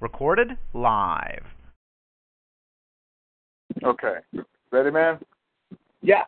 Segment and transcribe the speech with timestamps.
[0.00, 1.42] Recorded live.
[3.84, 4.18] Okay.
[4.70, 5.18] Ready, man?
[6.02, 6.22] Yeah.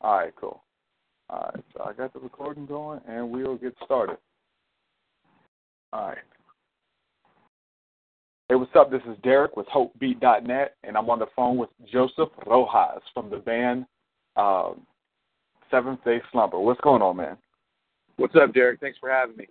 [0.00, 0.62] All right, cool.
[1.30, 4.18] All right, so I got the recording going, and we'll get started.
[5.92, 6.18] All right.
[8.48, 8.90] Hey, what's up?
[8.90, 13.38] This is Derek with HopeBeat.net, and I'm on the phone with Joseph Rojas from the
[13.38, 13.86] band
[14.36, 14.82] um,
[15.70, 16.58] Seventh Day Slumber.
[16.58, 17.36] What's going on, man?
[18.16, 18.80] What's up, Derek?
[18.80, 19.46] Thanks for having me.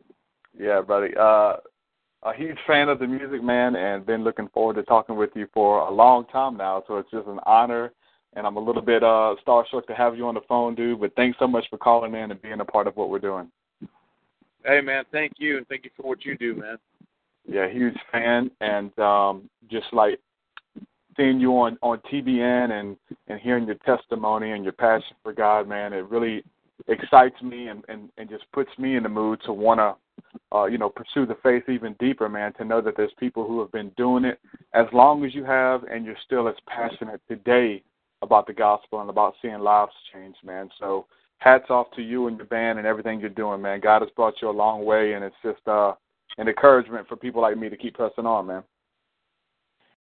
[0.60, 1.16] Yeah, buddy.
[1.20, 1.56] Uh,
[2.24, 5.48] a huge fan of the music, man, and been looking forward to talking with you
[5.54, 6.84] for a long time now.
[6.88, 7.92] So it's just an honor
[8.36, 11.00] and I'm a little bit uh starstruck to have you on the phone, dude.
[11.00, 13.50] But thanks so much for calling in and being a part of what we're doing.
[14.66, 16.78] Hey, man, thank you, and thank you for what you do, man.
[17.46, 20.20] Yeah, huge fan, and um just like
[21.18, 25.68] seeing you on on TBN and and hearing your testimony and your passion for God,
[25.68, 26.44] man, it really
[26.88, 29.96] excites me and and and just puts me in the mood to want to
[30.54, 33.60] uh, you know, pursue the faith even deeper, man, to know that there's people who
[33.60, 34.40] have been doing it
[34.74, 37.84] as long as you have and you're still as passionate today
[38.22, 40.70] about the gospel and about seeing lives change, man.
[40.80, 41.08] So
[41.40, 43.82] hats off to you and your band and everything you're doing, man.
[43.82, 45.94] God has brought you a long way, and it's just uh,
[46.38, 48.64] an encouragement for people like me to keep pressing on, man.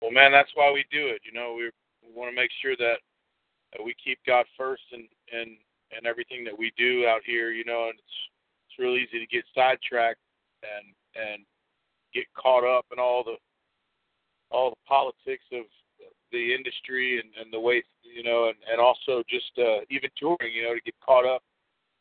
[0.01, 1.23] Well, man, that's why we do it.
[1.25, 1.65] You know, we,
[2.07, 2.97] we want to make sure that,
[3.73, 5.57] that we keep God first and and
[5.97, 7.51] and everything that we do out here.
[7.51, 8.19] You know, and it's
[8.77, 10.21] it's real easy to get sidetracked
[10.63, 11.45] and and
[12.13, 13.37] get caught up in all the
[14.51, 15.65] all the politics of
[16.33, 17.83] the industry and, and the way
[18.15, 21.43] you know, and, and also just uh, even touring, you know, to get caught up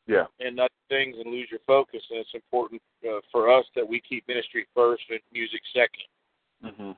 [0.08, 0.26] yeah.
[0.40, 2.02] in other things and lose your focus.
[2.10, 6.92] And it's important uh, for us that we keep ministry first and music 2nd mm-hmm.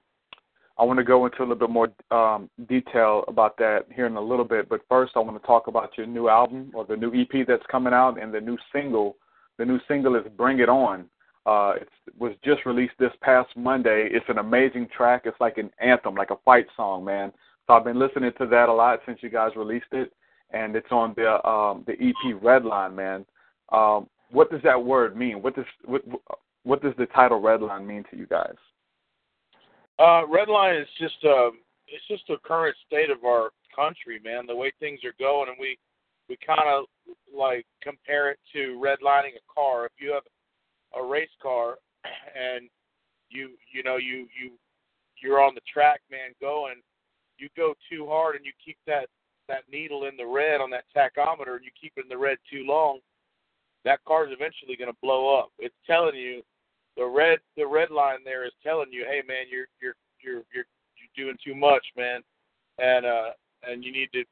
[0.79, 4.15] I want to go into a little bit more um, detail about that here in
[4.15, 6.95] a little bit, but first I want to talk about your new album or the
[6.95, 9.15] new EP that's coming out and the new single.
[9.57, 11.05] The new single is "Bring It On."
[11.45, 11.87] Uh, it
[12.17, 14.09] was just released this past Monday.
[14.11, 15.21] It's an amazing track.
[15.25, 17.31] It's like an anthem, like a fight song, man.
[17.65, 20.11] So I've been listening to that a lot since you guys released it,
[20.51, 23.25] and it's on the um, the EP Redline, man.
[23.71, 25.41] Um, what does that word mean?
[25.41, 26.01] What does what
[26.63, 28.55] what does the title Redline mean to you guys?
[29.99, 34.45] Uh, Redline is just a um, it's just a current state of our country, man.
[34.47, 35.77] The way things are going, and we
[36.27, 36.85] we kind of
[37.35, 39.85] like compare it to redlining a car.
[39.85, 40.23] If you have
[40.95, 41.75] a race car
[42.35, 42.69] and
[43.29, 44.51] you you know you you
[45.21, 46.75] you're on the track, man, going
[47.37, 49.07] you go too hard and you keep that
[49.47, 52.37] that needle in the red on that tachometer and you keep it in the red
[52.51, 52.99] too long,
[53.85, 55.51] that car's eventually going to blow up.
[55.59, 56.41] It's telling you
[56.97, 60.65] the red the red line there is telling you, hey man, you're you're you're you're
[60.97, 62.21] you're doing too much, man,
[62.79, 63.29] and uh
[63.63, 64.23] and you need to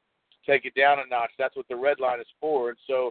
[0.46, 1.30] take it down a notch.
[1.38, 2.70] That's what the red line is for.
[2.70, 3.10] And so,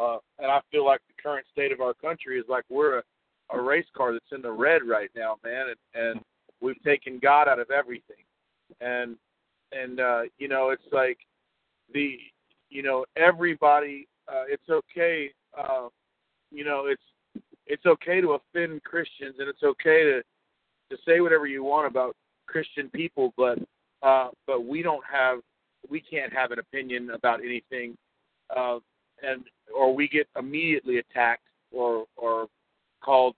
[0.00, 3.02] uh, and I feel like the current state of our country is like we're a,
[3.50, 6.20] a race car that's in the red right now, man, and, and
[6.60, 8.16] we've taken God out of everything.
[8.80, 9.16] And
[9.72, 11.18] and uh, you know, it's like
[11.92, 12.18] the
[12.70, 14.08] you know everybody.
[14.26, 15.30] Uh, it's okay.
[15.56, 15.88] Uh,
[16.50, 17.02] you know, it's
[17.66, 20.22] it's okay to offend Christians, and it's okay to
[20.90, 22.16] to say whatever you want about
[22.46, 23.58] Christian people, but
[24.02, 25.40] uh, but we don't have
[25.88, 27.96] we can't have an opinion about anything,
[28.54, 28.78] uh,
[29.22, 32.46] and or we get immediately attacked or or
[33.02, 33.34] called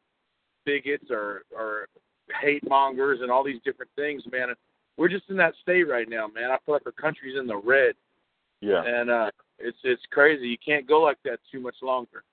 [0.65, 1.89] bigots or or
[2.41, 4.49] hate mongers and all these different things, man
[4.97, 6.51] we're just in that state right now, man.
[6.51, 7.95] I feel like our country's in the red.
[8.61, 8.83] Yeah.
[8.85, 10.49] And uh it's it's crazy.
[10.49, 12.25] You can't go like that too much longer.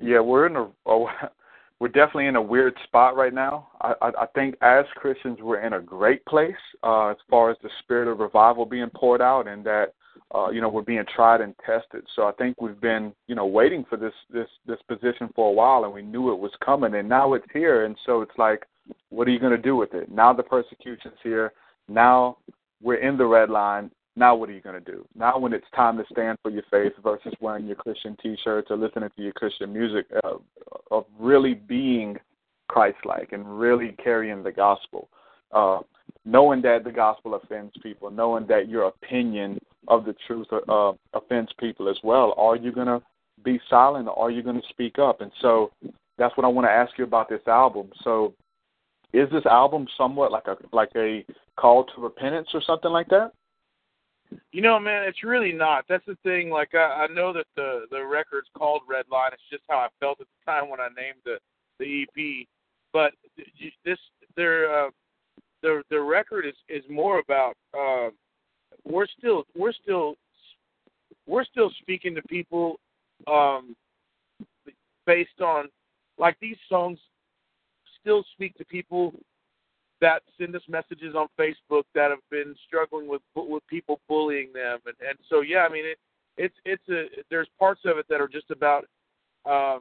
[0.00, 1.06] Yeah, we're in a oh,
[1.78, 3.68] we're definitely in a weird spot right now.
[3.80, 7.56] I, I I think as Christians we're in a great place uh as far as
[7.62, 9.92] the spirit of revival being poured out and that
[10.34, 12.04] uh you know we're being tried and tested.
[12.14, 15.52] So I think we've been, you know, waiting for this this this position for a
[15.52, 18.64] while and we knew it was coming and now it's here and so it's like
[19.10, 20.10] what are you going to do with it?
[20.10, 21.52] Now the persecution's here.
[21.88, 22.38] Now
[22.82, 23.90] we're in the red line.
[24.16, 25.06] Now what are you going to do?
[25.14, 28.76] Now when it's time to stand for your faith versus wearing your Christian T-shirts or
[28.76, 30.36] listening to your Christian music, uh,
[30.90, 32.16] of really being
[32.68, 35.08] Christ-like and really carrying the gospel,
[35.52, 35.80] uh,
[36.24, 39.58] knowing that the gospel offends people, knowing that your opinion
[39.88, 42.34] of the truth uh, offends people as well.
[42.36, 43.02] Are you going to
[43.44, 45.20] be silent or are you going to speak up?
[45.20, 45.70] And so
[46.18, 47.90] that's what I want to ask you about this album.
[48.02, 48.34] So
[49.12, 51.24] is this album somewhat like a like a
[51.56, 53.32] call to repentance or something like that?
[54.52, 55.84] You know, man, it's really not.
[55.88, 56.50] That's the thing.
[56.50, 59.30] Like, I, I know that the the record's called Red Line.
[59.32, 61.38] It's just how I felt at the time when I named the
[61.78, 62.46] the EP.
[62.92, 63.12] But
[63.84, 63.98] this,
[64.36, 64.90] their uh,
[65.62, 67.54] the the record is is more about.
[67.78, 68.10] Uh,
[68.84, 70.14] we're still we're still
[71.26, 72.78] we're still speaking to people
[73.26, 73.74] um,
[75.06, 75.68] based on
[76.18, 76.98] like these songs
[78.00, 79.12] still speak to people
[80.00, 84.78] that send us messages on Facebook that have been struggling with with people bullying them,
[84.86, 85.98] and and so yeah, I mean it
[86.36, 88.86] it's it's a there's parts of it that are just about
[89.46, 89.80] um,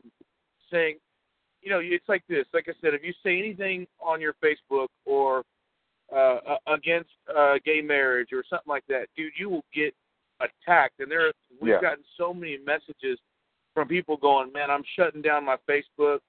[0.72, 0.98] saying,
[1.62, 2.46] you know, it's like this.
[2.54, 5.44] Like I said, if you say anything on your Facebook or
[6.16, 6.38] uh,
[6.68, 9.94] against uh, gay marriage or something like that, dude, you will get
[10.40, 11.00] attacked.
[11.00, 11.82] And there, we've yeah.
[11.82, 13.18] gotten so many messages
[13.74, 16.20] from people going, "Man, I'm shutting down my Facebook."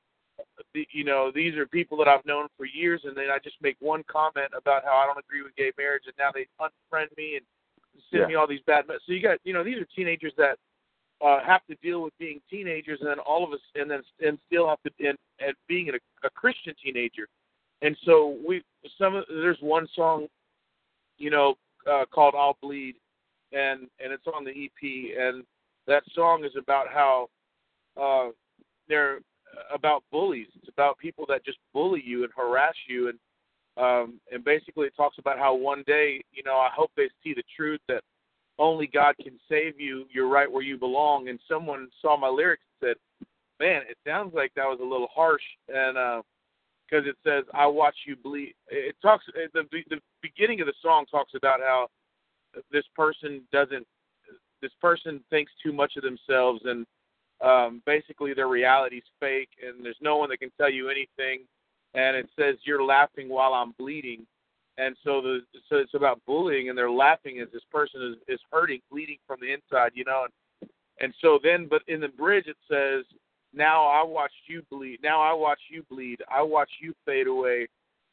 [0.74, 3.76] You know, these are people that I've known for years, and then I just make
[3.80, 7.36] one comment about how I don't agree with gay marriage, and now they unfriend me
[7.36, 7.46] and
[8.10, 8.26] send yeah.
[8.26, 9.04] me all these bad messages.
[9.06, 10.58] So you got, you know, these are teenagers that
[11.24, 14.38] uh, have to deal with being teenagers, and then all of us, and then and
[14.46, 17.26] still have to, and, and being a, a Christian teenager.
[17.82, 18.62] And so we,
[18.98, 20.26] some of, there's one song,
[21.18, 21.54] you know,
[21.90, 22.96] uh, called "I'll Bleed,"
[23.52, 25.44] and and it's on the EP, and
[25.86, 27.28] that song is about how
[28.00, 28.28] uh,
[28.88, 29.20] they're
[29.74, 30.48] about bullies.
[30.56, 33.18] It's about people that just bully you and harass you, and
[33.76, 37.34] um, and basically it talks about how one day, you know, I hope they see
[37.34, 38.02] the truth that
[38.58, 40.06] only God can save you.
[40.10, 41.28] You're right where you belong.
[41.28, 43.26] And someone saw my lyrics and said,
[43.60, 46.24] "Man, it sounds like that was a little harsh." And
[46.88, 50.74] because uh, it says, "I watch you bleed." It talks the the beginning of the
[50.80, 51.88] song talks about how
[52.72, 53.86] this person doesn't
[54.62, 56.86] this person thinks too much of themselves and
[57.44, 61.44] um basically their reality's fake and there's no one that can tell you anything
[61.94, 64.26] and it says you're laughing while I'm bleeding
[64.78, 68.40] and so the so it's about bullying and they're laughing as this person is is
[68.50, 72.46] hurting bleeding from the inside you know and and so then but in the bridge
[72.46, 73.04] it says
[73.52, 77.66] now I watched you bleed now I watch you bleed I watch you fade away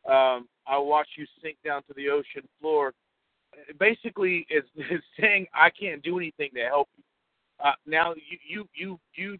[0.05, 2.93] um I watch you sink down to the ocean floor
[3.79, 7.03] basically it's, is saying I can't do anything to help you.
[7.59, 9.37] Uh, now you you you you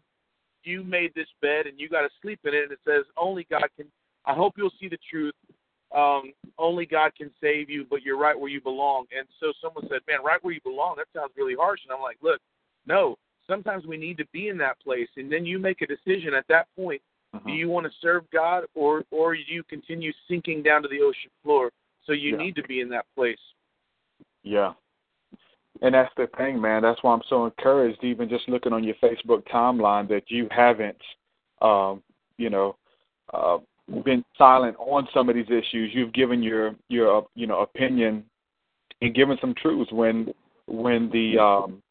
[0.62, 3.46] you made this bed and you got to sleep in it, and it says only
[3.50, 3.86] God can.
[4.24, 5.34] I hope you'll see the truth.
[5.94, 9.06] Um, only God can save you, but you're right where you belong.
[9.16, 11.80] And so someone said, "Man, right where you belong." That sounds really harsh.
[11.84, 12.40] And I'm like, "Look,
[12.86, 13.16] no.
[13.46, 16.46] Sometimes we need to be in that place, and then you make a decision at
[16.48, 17.02] that point.
[17.34, 17.44] Uh-huh.
[17.46, 21.00] Do you want to serve God, or or do you continue sinking down to the
[21.00, 21.70] ocean floor?
[22.04, 22.38] So you Yeah.
[22.38, 23.38] need to be in that place.
[24.42, 24.74] Yeah.
[25.82, 26.82] And that's the thing, man.
[26.82, 30.96] That's why I'm so encouraged, even just looking on your Facebook timeline, that you haven't,
[31.60, 32.02] um,
[32.38, 32.76] you know,
[33.32, 33.58] uh,
[34.04, 35.90] been silent on some of these issues.
[35.92, 38.24] You've given your your uh, you know opinion
[39.02, 40.32] and given some truths when
[40.66, 41.82] when the um,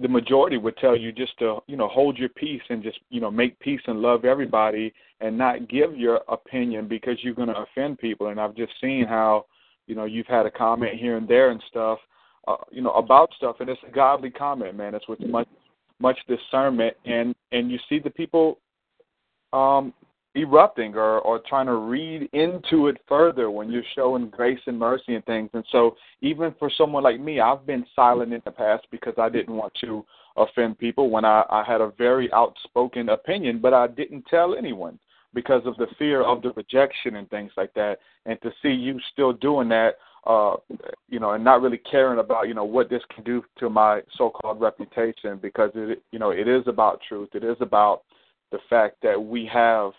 [0.00, 3.20] the majority would tell you just to you know hold your peace and just you
[3.20, 7.62] know make peace and love everybody and not give your opinion because you're going to
[7.62, 8.28] offend people.
[8.28, 9.46] And I've just seen how
[9.86, 11.98] you know you've had a comment here and there and stuff
[12.48, 15.48] uh, you know about stuff and it's a godly comment man it's with much
[16.00, 18.58] much discernment and and you see the people
[19.52, 19.92] um
[20.34, 25.14] erupting or or trying to read into it further when you're showing grace and mercy
[25.14, 28.86] and things and so even for someone like me I've been silent in the past
[28.90, 30.04] because I didn't want to
[30.36, 34.98] offend people when I I had a very outspoken opinion but I didn't tell anyone
[35.34, 37.98] because of the fear of the rejection and things like that.
[38.26, 39.96] And to see you still doing that,
[40.28, 40.56] uh,
[41.08, 44.02] you know, and not really caring about, you know, what this can do to my
[44.16, 47.30] so-called reputation, because it, you know, it is about truth.
[47.32, 48.02] It is about
[48.52, 49.92] the fact that we have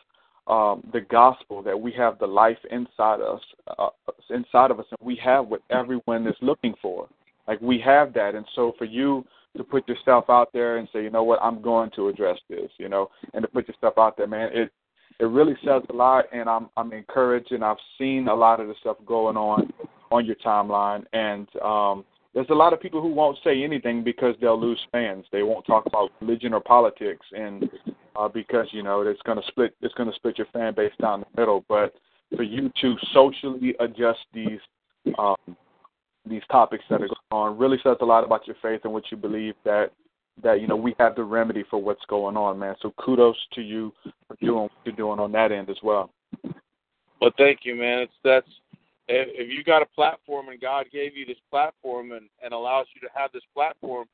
[0.45, 3.41] um, the gospel, that we have the life inside us,
[3.79, 3.89] uh,
[4.29, 7.07] inside of us, and we have what everyone is looking for.
[7.48, 9.25] Like we have that, and so for you
[9.57, 12.69] to put yourself out there and say, you know what, I'm going to address this,
[12.77, 14.71] you know, and to put yourself out there, man, it
[15.19, 18.67] it really says a lot, and I'm I'm encouraged, and I've seen a lot of
[18.67, 19.74] the stuff going on
[20.11, 24.35] on your timeline, and um, there's a lot of people who won't say anything because
[24.39, 25.25] they'll lose fans.
[25.31, 27.69] They won't talk about religion or politics, and
[28.15, 30.93] uh, because you know it's going to split it's going to split your fan base
[31.01, 31.65] down the middle.
[31.67, 31.93] But
[32.35, 34.59] for you to socially adjust these
[35.17, 35.35] um,
[36.29, 39.05] these topics that are going on really says a lot about your faith and what
[39.09, 39.91] you believe that
[40.43, 42.75] that you know we have the remedy for what's going on, man.
[42.81, 43.91] So kudos to you
[44.27, 46.11] for doing what you're doing on that end as well.
[47.21, 47.99] Well, thank you, man.
[47.99, 48.47] It's that's
[49.09, 53.01] if you got a platform and God gave you this platform and and allows you
[53.01, 54.05] to have this platform,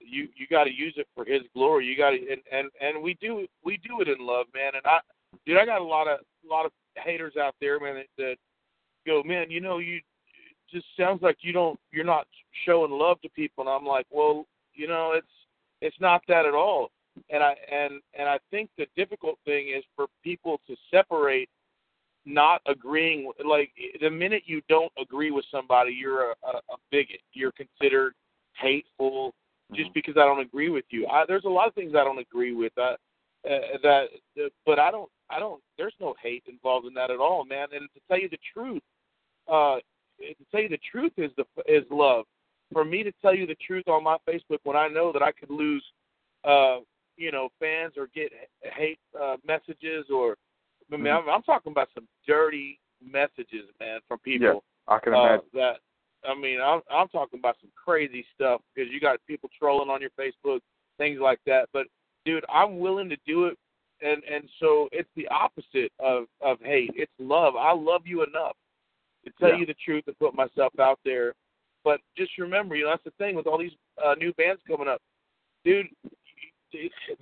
[0.00, 1.86] you you got to use it for His glory.
[1.86, 4.72] You got to, and and and we do we do it in love, man.
[4.74, 4.98] And I,
[5.46, 8.36] dude, I got a lot of a lot of haters out there, man, that, that
[9.06, 10.00] go, man, you know, you
[10.72, 12.26] just sounds like you don't you're not
[12.64, 15.26] showing love to people, and I'm like, well, you know, it's
[15.80, 16.90] it's not that at all.
[17.30, 21.48] And I and and I think the difficult thing is for people to separate
[22.26, 27.20] not agreeing like the minute you don't agree with somebody you're a, a, bigot.
[27.32, 28.14] You're considered
[28.54, 29.32] hateful
[29.74, 29.92] just Mm-hmm.
[29.94, 31.08] because i don't agree with you.
[31.08, 32.94] I, there's a lot of things i don't agree with uh,
[33.50, 34.04] uh, that
[34.38, 37.68] uh, but i don't i don't there's no hate involved in that at all man.
[37.72, 38.82] And to tell you the truth
[39.48, 39.76] uh
[40.20, 42.26] to tell you the truth is the is love.
[42.72, 45.32] For me to tell you the truth on my facebook when i know that i
[45.32, 45.84] could lose
[46.44, 46.78] uh
[47.16, 48.30] you know fans or get
[48.62, 50.36] hate uh messages or
[50.92, 54.62] I mean, I'm, I'm talking about some dirty messages, man, from people.
[54.88, 55.44] Yeah, I can uh, imagine.
[55.54, 55.76] that
[56.26, 60.00] I mean, I'm I'm talking about some crazy stuff because you got people trolling on
[60.00, 60.60] your Facebook,
[60.98, 61.68] things like that.
[61.72, 61.86] But
[62.24, 63.58] dude, I'm willing to do it,
[64.00, 66.92] and and so it's the opposite of of hate.
[66.94, 67.54] It's love.
[67.56, 68.56] I love you enough
[69.24, 69.58] to tell Yeah.
[69.58, 71.34] you the truth and put myself out there.
[71.84, 74.88] But just remember, you know, that's the thing with all these uh, new bands coming
[74.88, 75.00] up,
[75.64, 75.86] dude.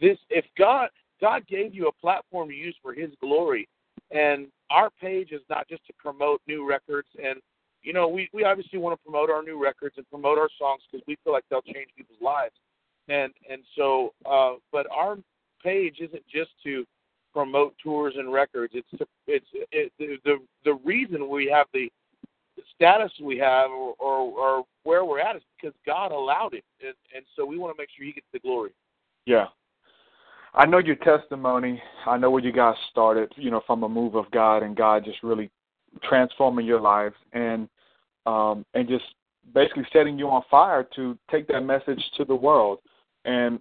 [0.00, 0.88] This if God
[1.24, 3.66] God gave you a platform to use for His glory,
[4.10, 7.08] and our page is not just to promote new records.
[7.16, 7.40] And
[7.82, 10.82] you know we we obviously want to promote our new records and promote our songs
[10.92, 12.52] because we feel like they'll change people's lives.
[13.08, 15.16] And and so uh but our
[15.62, 16.84] page isn't just to
[17.32, 18.74] promote tours and records.
[18.76, 21.90] It's to, it's it, the the the reason we have the
[22.74, 26.64] status we have or, or or where we're at is because God allowed it.
[26.84, 28.72] And and so we want to make sure he gets the glory.
[29.24, 29.46] Yeah.
[30.56, 31.82] I know your testimony.
[32.06, 35.04] I know where you guys started, you know, from a move of God and God
[35.04, 35.50] just really
[36.02, 37.68] transforming your lives and
[38.26, 39.04] um and just
[39.54, 42.78] basically setting you on fire to take that message to the world.
[43.24, 43.58] And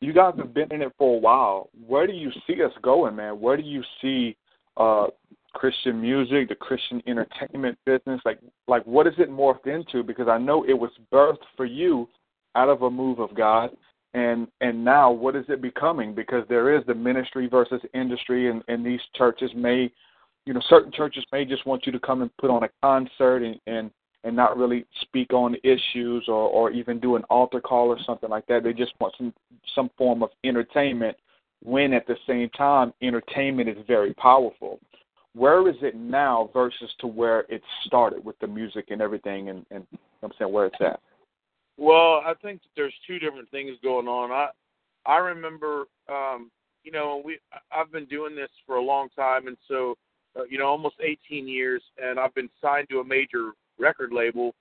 [0.00, 1.70] you guys have been in it for a while.
[1.86, 3.40] Where do you see us going, man?
[3.40, 4.36] Where do you see
[4.76, 5.08] uh
[5.52, 8.20] Christian music, the Christian entertainment business?
[8.24, 8.38] Like
[8.68, 10.04] like what is it morphed into?
[10.04, 12.08] Because I know it was birthed for you
[12.54, 13.70] out of a move of God
[14.16, 16.14] and and now what is it becoming?
[16.14, 19.92] Because there is the ministry versus industry and and these churches may
[20.46, 23.42] you know certain churches may just want you to come and put on a concert
[23.42, 23.90] and and
[24.24, 28.30] and not really speak on issues or or even do an altar call or something
[28.30, 28.64] like that.
[28.64, 29.34] They just want some
[29.74, 31.16] some form of entertainment
[31.62, 34.80] when at the same time entertainment is very powerful.
[35.34, 39.66] Where is it now versus to where it started with the music and everything and
[39.70, 41.00] and you know I'm saying where it's at
[41.78, 44.30] Well, I think that there's two different things going on.
[44.32, 44.48] I
[45.04, 46.50] I remember, um,
[46.82, 47.38] you know, we
[47.70, 49.96] I've been doing this for a long time, and so,
[50.38, 54.54] uh, you know, almost 18 years, and I've been signed to a major record label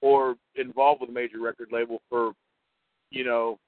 [0.00, 2.32] or involved with a major record label for,
[3.10, 3.58] you know,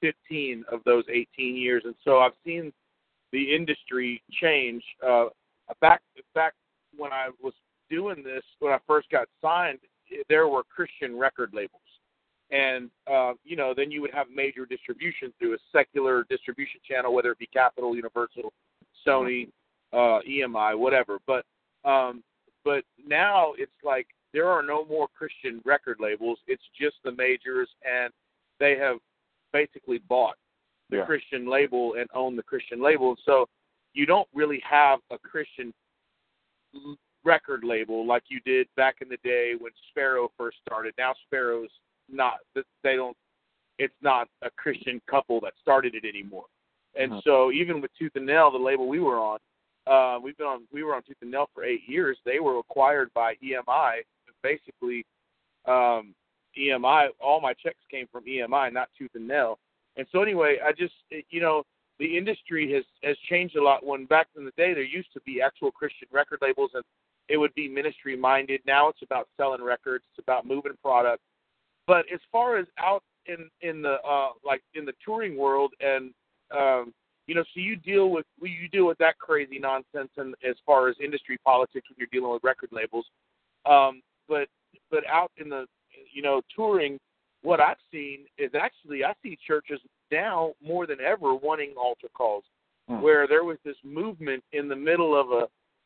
[0.00, 2.72] 15 of those 18 years, and so I've seen
[3.32, 4.82] the industry change.
[5.04, 5.26] Uh,
[5.80, 6.02] back
[6.34, 6.52] back
[6.96, 7.54] when I was
[7.88, 9.78] doing this, when I first got signed,
[10.28, 11.80] there were Christian record labels
[12.52, 17.12] and uh, you know, then you would have major distribution through a secular distribution channel,
[17.14, 18.52] whether it be Capitol, Universal,
[19.06, 19.48] Sony,
[19.92, 21.18] uh, EMI, whatever.
[21.26, 21.44] But
[21.84, 22.22] um,
[22.64, 26.38] but now it's like there are no more Christian record labels.
[26.46, 28.12] It's just the majors, and
[28.60, 28.98] they have
[29.52, 30.36] basically bought
[30.90, 31.06] the Yeah.
[31.06, 33.16] Christian label and own the Christian label.
[33.24, 33.48] So
[33.94, 35.72] you don't really have a Christian
[37.24, 40.94] record label like you did back in the day when Sparrow first started.
[40.98, 41.70] Now Sparrow's
[42.12, 43.16] not that they don't
[43.78, 46.44] it's not a Christian couple that started it anymore.
[46.94, 47.22] And Mhm.
[47.22, 49.38] so even with Tooth and Nail, the label we were on,
[49.86, 52.18] uh we've been on we were on Tooth and Nail for eight years.
[52.24, 54.02] They were acquired by EMI.
[54.42, 55.04] Basically,
[55.66, 56.14] um
[56.56, 59.58] EMI all my checks came from EMI, not Tooth and Nail.
[59.96, 61.64] And so anyway, I just it- you know,
[61.98, 63.84] the industry has has changed a lot.
[63.84, 66.84] When back in the day there used to be actual Christian record labels and
[67.28, 68.60] it would be ministry minded.
[68.66, 71.22] Now it's about selling records, it's about moving product.
[71.92, 76.04] But as far as out in in the uh like in the touring world and
[76.50, 76.94] um
[77.26, 80.88] you know, so you deal with you deal with that crazy nonsense and as far
[80.88, 83.04] as industry politics when you're dealing with record labels.
[83.66, 84.48] Um but
[84.90, 85.66] but out in the
[86.14, 86.98] you know, touring
[87.42, 89.80] what I've seen is actually I see churches
[90.10, 92.44] now more than ever wanting altar calls,
[92.88, 93.00] Hmm.
[93.00, 95.42] where there was this movement in the middle of a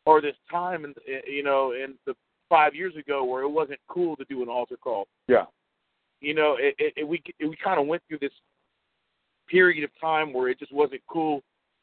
[0.08, 0.94] or this time in
[1.26, 2.14] you know in the
[2.48, 5.06] five years ago where it wasn't cool to do an altar call.
[5.28, 5.44] yeah
[6.20, 8.32] You know, it, it, it we it, we kind of went through this
[9.48, 11.42] period of time where it just wasn't cool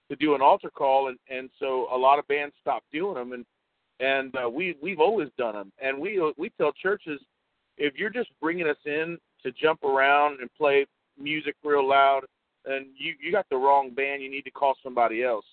[0.09, 3.33] to do an altar call, and and so a lot of bands stopped doing them,
[3.33, 3.45] and
[3.99, 7.19] and uh, we we've always done them, and we we tell churches
[7.77, 10.85] if you're just bringing us in to jump around and play
[11.19, 12.21] music real loud,
[12.65, 14.21] and you you got the wrong band.
[14.21, 15.45] You need to call somebody else.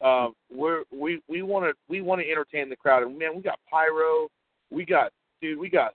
[0.00, 3.42] Um, we're we we want to we want to entertain the crowd, and man, we
[3.42, 4.28] got pyro,
[4.70, 5.94] we got dude, we got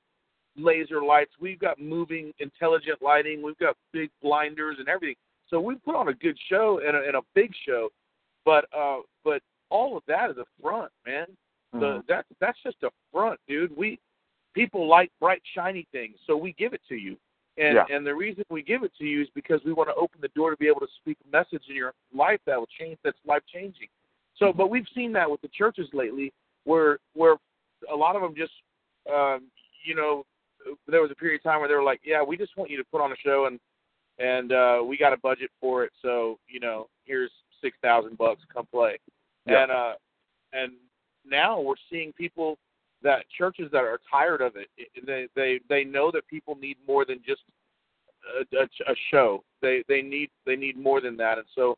[0.58, 5.16] laser lights, we've got moving intelligent lighting, we've got big blinders and everything.
[5.50, 7.90] So we put on a good show and a, and a big show,
[8.46, 11.26] but uh, but all of that is a front, man.
[11.74, 12.08] The Mhm.
[12.08, 13.76] that's that's just a front, dude.
[13.76, 14.00] We
[14.54, 17.18] people like bright shiny things, so we give it to you.
[17.58, 17.86] And Yeah.
[17.90, 20.30] and the reason we give it to you is because we want to open the
[20.30, 23.18] door to be able to speak a message in your life that will change that's
[23.26, 23.90] life changing.
[24.36, 26.32] So, but we've seen that with the churches lately,
[26.64, 27.38] where where
[27.92, 28.54] a lot of them just,
[29.12, 29.52] um,
[29.84, 30.26] you know,
[30.88, 32.78] there was a period of time where they were like, yeah, we just want you
[32.78, 33.60] to put on a show and
[34.20, 38.42] and uh, we got a budget for it, so you know, here's six thousand bucks,
[38.54, 38.98] come play.
[39.48, 39.64] Yeah.
[39.64, 39.94] And uh,
[40.54, 40.74] and
[41.26, 42.58] now we're seeing people
[43.02, 44.68] that churches that are tired of it.
[45.06, 47.42] They they they know that people need more than just
[48.40, 49.44] a, a, a show.
[49.62, 51.38] They they need they need more than that.
[51.40, 51.76] And so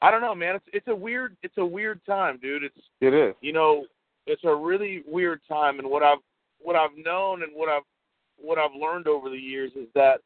[0.00, 0.54] I don't know, man.
[0.54, 2.64] It's it's a weird it's a weird time, dude.
[2.64, 3.34] It's It is.
[3.40, 3.86] you know
[4.26, 5.78] it's a really weird time.
[5.78, 6.18] And what I've
[6.60, 7.82] what I've known and what I've
[8.42, 10.20] what I've learned over the years is that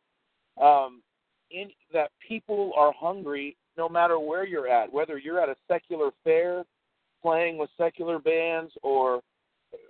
[0.60, 1.02] um
[1.50, 6.10] in that people are hungry no matter where you're at, whether you're at a secular
[6.24, 6.64] fair
[7.22, 9.20] playing with secular bands or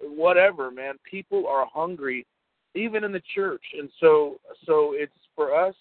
[0.03, 0.95] whatever, man.
[1.09, 2.27] People are hungry,
[2.75, 5.75] even in the church, and so so it's for us.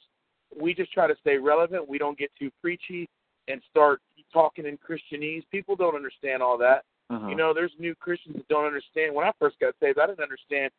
[0.60, 1.88] We just try to stay relevant.
[1.88, 3.10] We don't get too preachy
[3.48, 4.00] and start
[4.32, 5.44] talking in Christianese.
[5.52, 6.84] People don't understand all that.
[7.12, 7.30] Mhm.
[7.30, 9.14] You know, there's new Christians that don't understand.
[9.14, 10.72] When I first got saved, I didn't understand,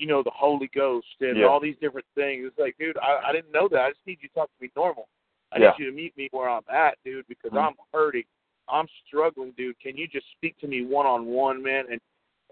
[0.00, 1.44] you know, the Holy Ghost and Yeah.
[1.46, 2.46] all these different things.
[2.46, 3.80] It's like, dude, I, I didn't know that.
[3.80, 5.08] I just need you to talk to me normal.
[5.52, 5.70] I Yeah.
[5.76, 7.62] need you to meet me where I'm at, dude, because Mhm.
[7.68, 8.24] I'm hurting.
[8.68, 9.78] I'm struggling, dude.
[9.78, 12.00] Can you just speak to me one on one, man, and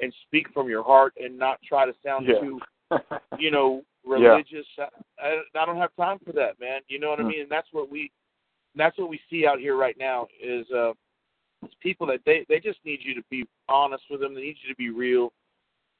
[0.00, 2.38] and speak from your heart and not try to sound Yeah.
[2.38, 2.60] too,
[3.38, 4.66] you know, religious?
[4.78, 4.88] I,
[5.18, 6.82] I, I don't have time for that, man.
[6.86, 7.28] You know what I Mm.
[7.28, 7.40] mean?
[7.42, 8.10] And that's what we
[8.74, 10.92] that's what we see out here right now is uh
[11.64, 14.34] it's people that they they just need you to be honest with them.
[14.34, 15.32] They need you to be real.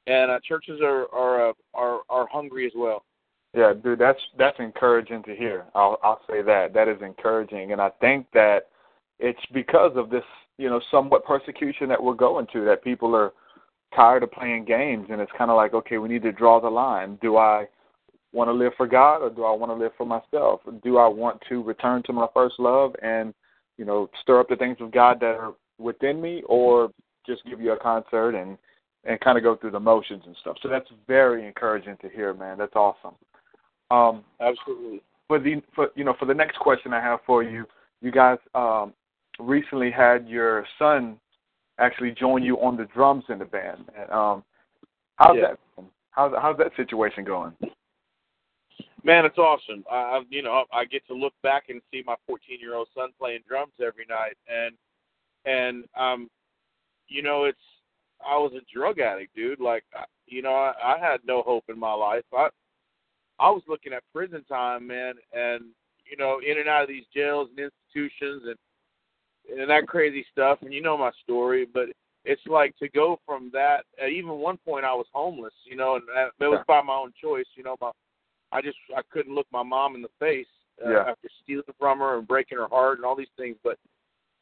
[0.07, 3.03] And uh, churches are are uh, are are hungry as well.
[3.53, 5.65] Yeah, dude, that's that's encouraging to hear.
[5.75, 6.73] I'll I'll say that.
[6.73, 8.67] That is encouraging and I think that
[9.19, 10.23] it's because of this,
[10.57, 13.33] you know, somewhat persecution that we're going to that people are
[13.95, 16.69] tired of playing games and it's kind of like, okay, we need to draw the
[16.69, 17.17] line.
[17.21, 17.65] Do I
[18.31, 20.61] want to live for God or do I want to live for myself?
[20.83, 23.33] Do I want to return to my first love and,
[23.77, 26.91] you know, stir up the things of God that are within me or
[27.25, 28.57] just give you a concert and
[29.05, 30.57] and kind of go through the motions and stuff.
[30.61, 32.57] So that's very encouraging to hear, man.
[32.57, 33.15] That's awesome.
[33.91, 35.01] Um, Absolutely.
[35.27, 37.65] for the for you know for the next question I have for you,
[38.01, 38.93] you guys um,
[39.39, 41.19] recently had your son
[41.79, 43.85] actually join you on the drums in the band.
[43.97, 44.43] And, um,
[45.15, 45.53] how's Yeah.
[45.77, 45.85] that?
[46.11, 47.53] How's how's that situation going?
[49.03, 49.85] Man, it's awesome.
[49.89, 52.89] I, I you know I get to look back and see my 14 year old
[52.93, 54.75] son playing drums every night, and
[55.45, 56.29] and um,
[57.07, 57.57] you know it's
[58.25, 59.59] I was a drug addict, dude.
[59.59, 62.23] Like I- you know I, I had no hope in my life.
[62.35, 62.49] I
[63.39, 65.65] I was looking at prison time, man, and
[66.09, 67.59] you know in and out of these jails and
[67.95, 70.59] institutions and and that crazy stuff.
[70.61, 71.85] And you know my story, but
[72.25, 73.85] it's like to go from that.
[74.01, 76.93] At even one point, I was homeless, you know, and that, that was by my
[76.95, 77.45] own choice.
[77.55, 77.91] You know, my
[78.51, 80.47] I just I couldn't look my mom in the face
[80.85, 80.99] uh, Yeah.
[81.07, 83.55] after stealing from her and breaking her heart and all these things.
[83.63, 83.77] But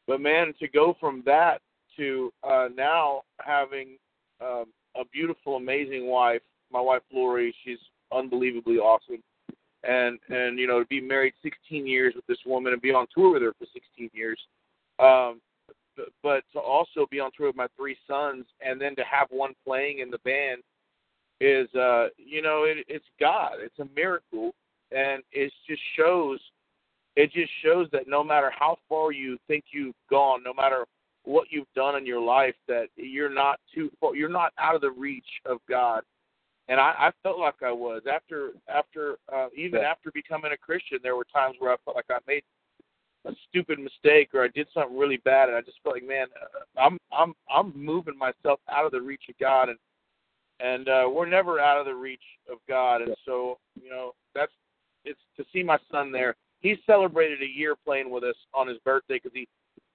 [0.06, 1.60] but man, to go from that
[1.98, 3.98] to uh, now having
[4.40, 7.78] um, a beautiful, amazing wife, my wife Lori, she's
[8.12, 9.22] unbelievably awesome,
[9.84, 13.06] and and you know to be married 16 years with this woman and be on
[13.14, 14.40] tour with her for 16 years.
[14.98, 15.40] Um,
[16.22, 19.52] but, to also be on tour with my three sons and then to have one
[19.66, 20.62] playing in the band
[21.40, 23.54] is uh you know it, it's God.
[23.60, 24.52] It's a miracle,
[24.90, 26.40] and it just shows.
[27.16, 30.84] It just shows that no matter how far you think you've gone, no matter
[31.24, 34.14] what you've done in your life, that you're not too far.
[34.14, 36.02] You're not out of the reach of God.
[36.68, 39.90] And I, I felt like I was after after uh, even Yeah.
[39.90, 40.98] after becoming a Christian.
[41.02, 42.42] There were times where I felt like I made
[43.24, 46.26] a stupid mistake or I did something really bad, and I just felt like, man,
[46.40, 49.78] uh, I'm I'm I'm moving myself out of the reach of God, and
[50.60, 53.02] and uh, we're never out of the reach of God.
[53.02, 54.52] And so, you know, that's
[55.04, 56.36] it's to see my son there.
[56.60, 59.46] He celebrated a year playing with us on his birthday because he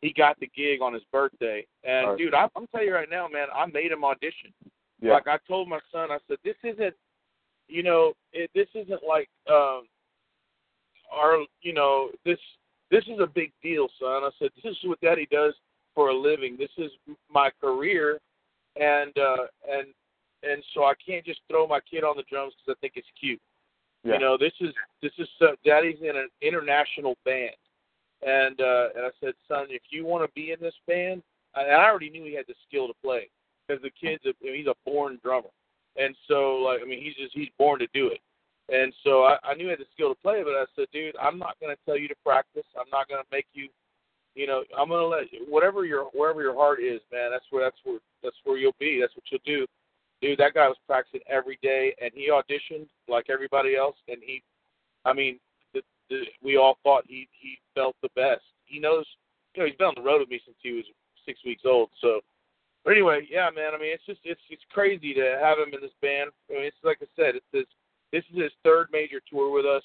[0.03, 1.65] he got the gig on his birthday.
[1.85, 2.17] And Right.
[2.17, 4.53] dude, I, I'm telling you right now, man, I made him audition.
[5.01, 5.13] Yeah.
[5.13, 6.93] Like I told my son, I said, this isn't,
[7.69, 9.87] you know, it, this isn't like um,
[11.11, 12.39] our, you know, this
[12.91, 14.23] this is a big deal, son.
[14.23, 15.53] I said, this is what Daddy does
[15.95, 16.57] for a living.
[16.57, 16.91] This is
[17.31, 18.19] my career,
[18.75, 19.87] and uh, and
[20.43, 23.07] and so I can't just throw my kid on the drums because I think it's
[23.19, 23.41] cute.
[24.03, 24.15] Yeah.
[24.15, 27.55] You know, this is this is uh, Daddy's in an international band,
[28.25, 31.23] and uh, and I said, son, if you want to be in this band,
[31.55, 33.29] and I already knew he had the skill to play
[33.67, 35.49] because the kid's a, I mean, he's a born drummer,
[35.97, 38.19] and so like I mean he's just he's born to do it,
[38.69, 41.15] and so I, I knew he had the skill to play, but I said, dude,
[41.21, 42.65] I'm not going to tell you to practice.
[42.79, 43.67] I'm not going to make you,
[44.35, 47.31] you know, I'm going to let you, whatever your wherever your heart is, man.
[47.31, 48.99] That's where that's where that's where you'll be.
[49.01, 49.67] That's what you'll do.
[50.21, 54.41] Dude, that guy was practicing every day, and he auditioned like everybody else, and he,
[55.03, 55.37] I mean,
[56.43, 58.43] we all thought he he felt the best.
[58.65, 59.05] He knows,
[59.55, 60.85] you know, he's been on the road with me since he was
[61.25, 61.89] six weeks old.
[62.01, 62.21] So,
[62.83, 63.73] but anyway, yeah, man.
[63.73, 66.31] I mean, it's just it's it's crazy to have him in this band.
[66.49, 67.65] I mean, it's like I said, it's his
[68.11, 69.83] this is his third major tour with us.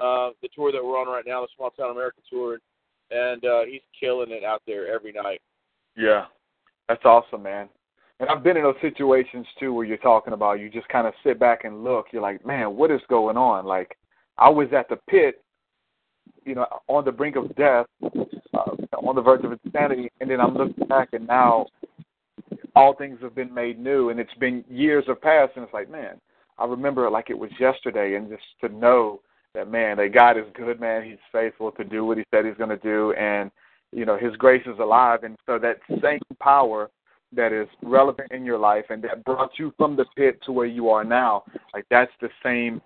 [0.00, 2.58] Uh, the tour that we're on right now, the Small Town America tour,
[3.10, 5.40] and uh, he's killing it out there every night.
[5.96, 6.26] Yeah,
[6.88, 7.68] that's awesome, man.
[8.20, 11.14] And I've been in those situations too where you're talking about you just kind of
[11.24, 12.06] sit back and look.
[12.12, 13.64] You're like, man, what is going on?
[13.64, 13.96] Like,
[14.38, 15.42] I was at the pit,
[16.48, 18.70] you know, on the brink of death, uh,
[19.06, 21.66] on the verge of insanity, and then I'm looking back, and now
[22.74, 25.90] all things have been made new, and it's been years have passed, and it's like,
[25.90, 26.20] man,
[26.58, 29.20] I remember it like it was yesterday, and just to know
[29.54, 31.04] that man, that God is good, man.
[31.04, 33.50] He's faithful to do what He said He's going to do, and
[33.92, 36.90] you know His grace is alive, and so that same power
[37.32, 40.66] that is relevant in your life and that brought you from the pit to where
[40.66, 42.80] you are now, like that's the same,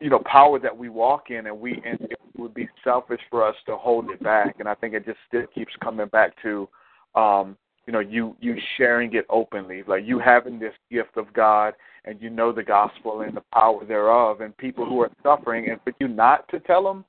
[0.00, 1.98] you know, power that we walk in, and we and
[2.40, 5.46] would be selfish for us to hold it back, and I think it just still
[5.54, 6.68] keeps coming back to.
[7.14, 11.72] um you know you you sharing it openly like you having this gift of god
[12.04, 15.80] and you know the gospel and the power thereof and people who are suffering and
[15.82, 17.04] for you not to tell them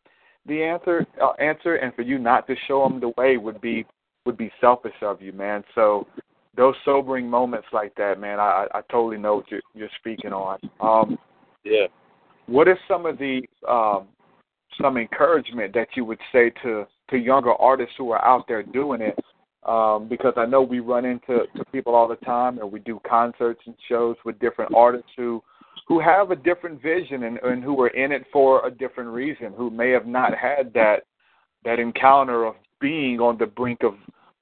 [0.48, 3.86] the answer uh, answer and for you not to show them the way would be
[4.26, 6.08] would be selfish of you man so
[6.56, 10.58] those sobering moments like that man i i totally know what you're, you're speaking on
[10.80, 11.18] um
[11.64, 11.88] Yeah.
[12.48, 14.08] what is some of the um
[14.82, 19.02] some encouragement that you would say to to younger artists who are out there doing
[19.02, 19.18] it
[19.68, 23.00] um, because I know we run into to people all the time, and we do
[23.08, 25.44] concerts and shows with different artists who
[25.88, 29.52] who have a different vision and, and who are in it for a different reason,
[29.58, 31.04] who may have not had that
[31.64, 33.94] that encounter of being on the brink of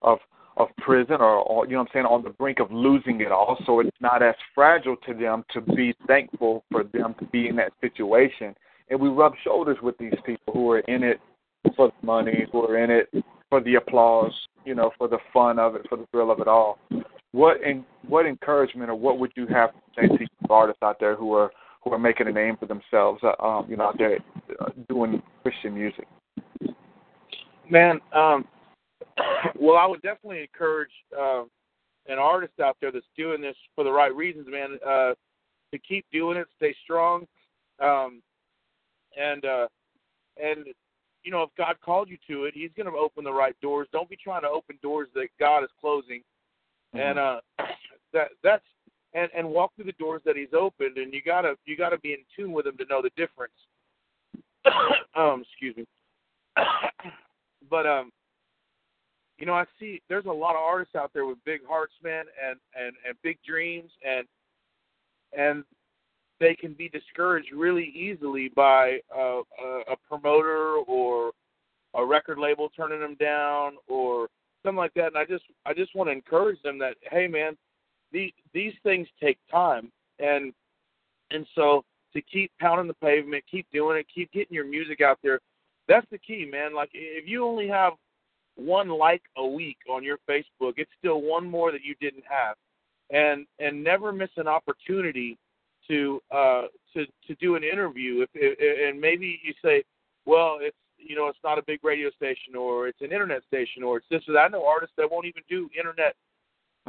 [0.02, 0.19] of
[0.56, 3.32] of prison or, or you know what I'm saying on the brink of losing it
[3.32, 3.58] all.
[3.65, 7.56] So it's not as fragile to them to be thankful for them to be in
[7.58, 8.56] that situation.
[8.89, 11.19] And we rub shoulders with these people who are in it
[11.75, 14.34] for the money, who are in it for the applause,
[14.65, 16.80] you know, for the fun of it, for the thrill of it all.
[17.32, 21.15] What in, what encouragement or what would you have to say to artists out there
[21.15, 21.52] who are
[21.84, 24.17] who are making a name for themselves, uh, um, you know, out there
[24.60, 26.06] uh, doing Christian music?
[27.69, 28.45] Man, um,
[29.60, 31.43] well, I would definitely encourage uh,
[32.08, 35.13] an artist out there that's doing this for the right reasons, man, uh,
[35.71, 37.25] to keep doing it, stay strong,
[37.82, 38.21] um,
[39.17, 39.67] and uh,
[40.41, 40.65] and
[41.24, 43.88] you know, if God called you to it, He's going to open the right doors.
[43.91, 46.22] Don't be trying to open doors that God is closing,
[46.95, 47.08] Mm-hmm.
[47.08, 47.39] and uh,
[48.13, 48.63] that that's
[49.13, 52.13] and and walk through the doors that He's opened, and you gotta you gotta be
[52.13, 53.54] in tune with Him to know the difference.
[55.15, 55.86] um, excuse me.
[57.69, 58.12] but um,
[59.38, 62.26] you know, I see there's a lot of artists out there with big hearts, man,
[62.43, 64.26] and and and big dreams, and
[65.38, 65.63] and
[66.39, 69.41] they can be discouraged really easily by a,
[69.91, 71.32] a promoter or
[71.95, 74.28] a record label turning them down or
[74.63, 75.08] something like that.
[75.08, 77.58] And I just I just want to encourage them that hey, man,
[78.12, 80.54] these these things take time, and
[81.32, 85.19] and so to keep pounding the pavement, keep doing it, keep getting your music out
[85.23, 85.39] there.
[85.88, 86.73] That's the key, man.
[86.73, 87.93] Like if you only have
[88.56, 92.56] one like a week on your Facebook, it's still one more that you didn't have.
[93.12, 95.38] And and never miss an opportunity
[95.89, 99.84] to uh to to do an interview if, if and maybe you say,
[100.25, 103.84] well, it's you know, it's not a big radio station or it's an internet station
[103.84, 104.39] or it's this or that.
[104.39, 106.15] I know artists that won't even do internet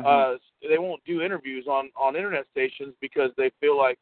[0.04, 0.34] uh
[0.68, 3.98] they won't do interviews on on internet stations because they feel like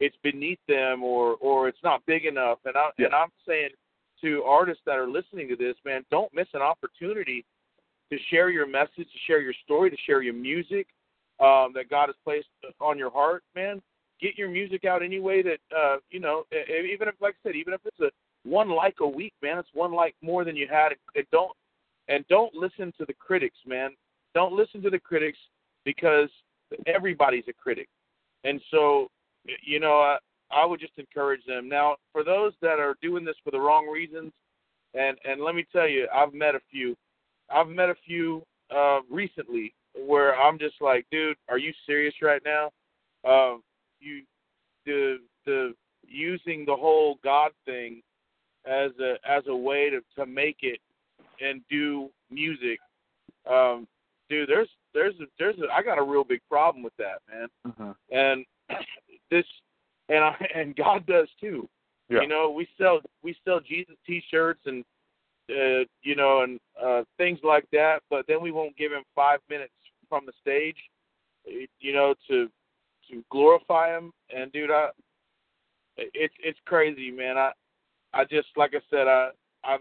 [0.00, 3.06] it's beneath them or or it's not big enough and I Yeah.
[3.06, 3.70] and I'm saying
[4.22, 7.44] to artists that are listening to this, man, don't miss an opportunity
[8.10, 10.86] to share your message, to share your story, to share your music
[11.40, 12.46] um, that God has placed
[12.80, 13.82] on your heart, man.
[14.22, 16.44] Get your music out any way that uh, you know.
[16.52, 18.10] Even if, like I said, even if it's a
[18.48, 20.92] one like a week, man, it's one like more than you had.
[21.14, 21.52] And don't
[22.08, 23.90] and don't listen to the critics, man.
[24.34, 25.38] Don't listen to the critics
[25.84, 26.30] because
[26.86, 27.88] everybody's a critic,
[28.44, 29.08] and so
[29.62, 30.00] you know.
[30.00, 30.18] I,
[30.54, 31.66] I would just encourage them.
[31.68, 34.32] Now, for those that are doing this for the wrong reasons,
[34.94, 36.94] and and let me tell you, I've met a few.
[37.50, 38.42] I've met a few
[38.74, 39.74] uh, recently
[40.06, 42.70] where I'm just like, dude, are you serious right now?
[43.24, 43.62] Um,
[44.02, 44.22] you,
[44.86, 45.74] the the
[46.06, 48.02] using the whole God thing
[48.66, 50.80] as a as a way to to make it
[51.40, 52.78] and do music.
[53.50, 53.86] Um,
[54.28, 57.48] dude, there's there's a, there's a, I got a real big problem with that, man.
[57.66, 58.16] Mm-hmm.
[58.16, 58.44] And
[59.30, 59.44] this
[60.08, 61.68] and I and God does too.
[62.08, 62.22] Yeah.
[62.22, 64.84] You know, we sell we sell Jesus T-shirts and
[65.50, 69.40] uh, you know and uh, things like that, but then we won't give him five
[69.48, 69.72] minutes
[70.08, 70.76] from the stage,
[71.80, 72.48] you know, to
[73.10, 74.12] to glorify him.
[74.34, 74.88] And dude, I
[75.96, 77.36] it's it's crazy, man.
[77.38, 77.52] I
[78.14, 79.30] I just like I said, I
[79.64, 79.76] I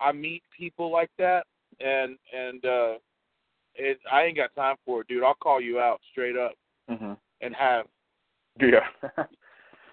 [0.00, 1.44] I meet people like that,
[1.80, 2.94] and and uh,
[3.74, 5.22] it I ain't got time for it, dude.
[5.24, 6.52] I'll call you out straight up
[6.90, 7.14] Mm-hmm.
[7.40, 7.86] and have.
[8.60, 8.86] Yeah,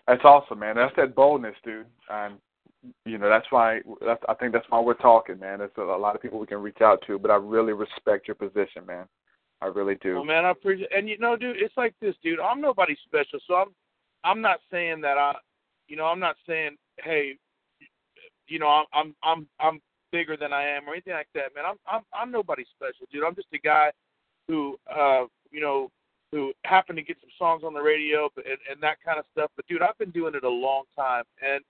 [0.07, 0.75] that's awesome, man.
[0.75, 1.87] That's that boldness, dude.
[2.09, 2.35] And
[3.05, 5.59] you know, that's why that's, I think that's why we're talking, man.
[5.59, 8.27] There's a, a lot of people we can reach out to, but I really respect
[8.27, 9.05] your position, man.
[9.63, 10.15] I really do.
[10.15, 10.89] Well, man, I appreciate.
[10.95, 12.39] And you know, dude, it's like this, dude.
[12.41, 13.69] I'm nobody special, so I'm
[14.25, 15.33] I'm not saying that I,
[15.87, 17.37] you know, I'm not saying, hey,
[18.49, 21.63] you know, I'm I'm I'm I'm bigger than I am or anything like that, man.
[21.65, 23.23] I'm I'm I'm nobody special, dude.
[23.23, 23.91] I'm just a guy
[24.49, 25.89] who, uh, you know,
[26.33, 29.49] who happened to get some songs on the radio and, and that kind of stuff.
[29.55, 31.63] But dude, I've been doing it a long time, and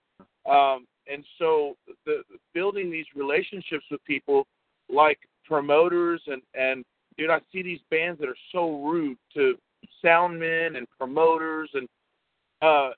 [0.49, 1.75] um, and so
[2.07, 2.23] the
[2.55, 4.47] building these relationships with people
[4.89, 6.83] like promoters and and
[7.17, 9.55] dude, I see these bands that are so rude to
[10.03, 11.69] soundmen and promoters.
[11.73, 11.87] And
[12.61, 12.91] uh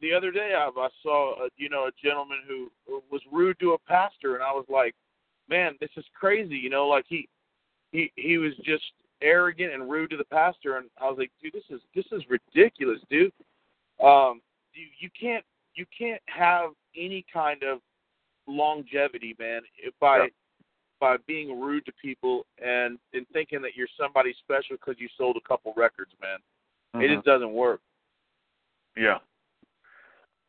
[0.00, 2.70] the other day I, I saw a, you know a gentleman who
[3.10, 4.34] was rude to a pastor.
[4.34, 4.94] And I was like
[5.48, 6.56] man this is crazy.
[6.56, 7.28] You know like he
[7.92, 8.84] he he was just
[9.22, 10.76] arrogant and rude to the pastor.
[10.76, 13.32] And I was like dude this is this is ridiculous dude.
[14.02, 14.40] Um
[14.74, 17.78] you you can't you can't have any kind of
[18.46, 20.26] longevity man if by Yeah.
[21.02, 25.36] By being rude to people and and thinking that you're somebody special because you sold
[25.36, 26.38] a couple records man
[27.02, 27.14] it Mhm.
[27.16, 27.80] just doesn't work
[28.96, 29.18] Yeah.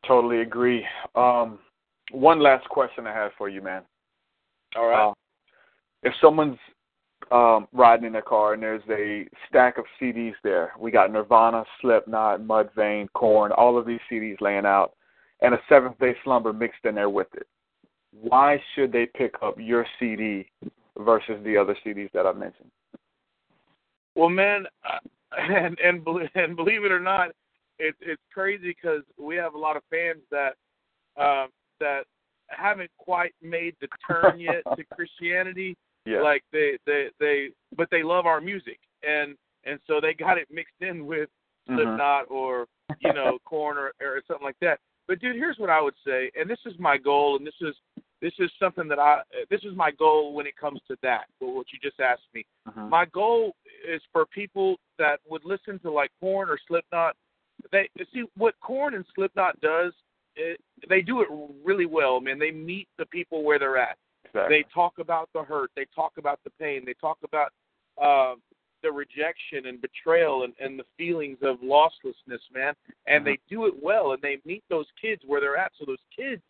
[0.05, 0.85] Totally agree.
[1.15, 1.57] Um,
[2.11, 3.83] one last question I have for you, man.
[4.75, 5.13] all right Uh,
[6.03, 6.59] if someone's
[7.31, 11.65] um, riding in their car and there's a stack of CDs there, we got Nirvana,
[11.81, 14.93] Slipknot, Mudvayne, Korn, all of these CDs laying out,
[15.39, 17.47] and a Seventh Day Slumber mixed in there with it.
[18.21, 20.49] Why should they pick up your CD
[20.97, 22.71] versus the other CDs that I mentioned?
[24.15, 24.65] Well, man,
[25.37, 27.29] and and and believe it or not,
[27.79, 30.55] it's it's crazy because we have a lot of fans that
[31.17, 31.49] um,
[31.79, 32.03] that
[32.47, 35.75] haven't quite made the turn yet to Christianity.
[36.05, 36.21] Yeah.
[36.21, 40.47] Like they they they, but they love our music, and and so they got it
[40.51, 41.29] mixed in with
[41.69, 41.75] Mhm.
[41.75, 42.67] Slipknot or
[42.99, 44.79] you know Korn or, or something like that.
[45.13, 47.75] But dude, here's what I would say, and this is my goal, and this is
[48.19, 49.21] this is something that I
[49.51, 51.25] this is my goal when it comes to that.
[51.37, 52.47] What you just asked me.
[52.67, 52.89] Mhm.
[52.89, 53.55] My goal
[53.87, 57.15] is for people that would listen to like Korn or Slipknot.
[57.71, 59.93] They see what Korn and Slipknot does.
[60.35, 61.27] It, they do it
[61.63, 62.39] really well, man.
[62.39, 63.99] They meet the people where they're at.
[64.25, 64.57] Exactly.
[64.57, 65.69] They talk about the hurt.
[65.75, 66.85] They talk about the pain.
[66.85, 67.51] They talk about
[68.01, 68.33] uh,
[68.83, 72.73] the rejection and betrayal and, and the feelings of losslessness, man.
[73.07, 75.71] And they do it well, and they meet those kids where they're at.
[75.79, 76.41] So those kids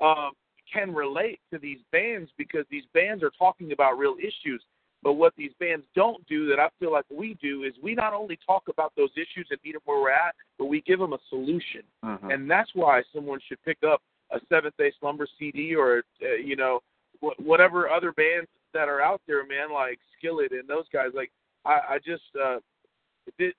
[0.00, 0.32] um,
[0.72, 4.62] can relate to these bands because these bands are talking about real issues.
[5.02, 8.12] But what these bands don't do that I feel like we do is we not
[8.12, 11.12] only talk about those issues and meet them where we're at, but we give them
[11.12, 11.82] a solution.
[12.04, 12.34] Mhm.
[12.34, 16.56] And that's why someone should pick up a Seventh Day Slumber CD or uh, you
[16.56, 16.80] know
[17.20, 21.10] wh- whatever other bands that are out there, man, like Skillet and those guys.
[21.14, 21.30] Like
[21.68, 22.58] I, I just uh,
[23.38, 23.54] it,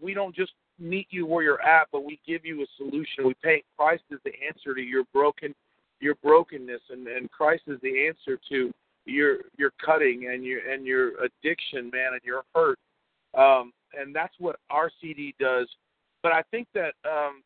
[0.00, 3.26] we don't just meet you where you're at, but we give you a solution.
[3.26, 5.54] We paint Christ is the answer to your broken
[6.00, 8.72] your brokenness, and and Christ is the answer to
[9.04, 12.78] your your cutting and your and your addiction, man, and your hurt.
[13.34, 15.68] Um, and that's what our CD does.
[16.22, 17.42] But I think that um,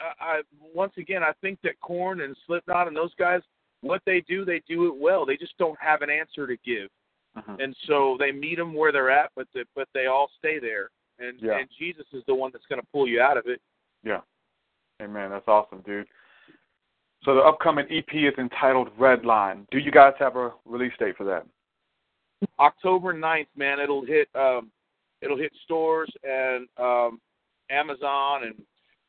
[0.00, 0.40] I, I
[0.74, 3.40] once again I think that Korn and Slipknot and those guys,
[3.82, 5.24] what they do, they do it well.
[5.24, 6.88] They just don't have an answer to give,
[7.36, 7.62] Mhm.
[7.62, 10.90] and so they meet them where they're at, but the, but they all stay there.
[11.18, 11.58] And Yeah.
[11.58, 13.60] and Jesus is the one that's going to pull you out of it.
[14.02, 14.22] Yeah.
[15.00, 15.30] Amen.
[15.30, 16.08] That's awesome, dude.
[17.24, 19.66] So the upcoming EP is entitled Red Line.
[19.70, 21.46] Do you guys have a release date for that?
[22.58, 24.72] October 9th, man, it'll hit um
[25.20, 27.20] it'll hit stores and um
[27.68, 28.66] Amazon and